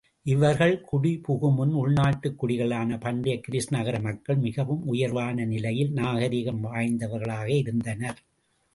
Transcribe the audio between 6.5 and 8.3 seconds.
வாய்ந்தவர்களாக இருந்தனர்.